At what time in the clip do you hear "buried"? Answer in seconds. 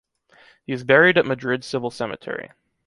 0.83-1.19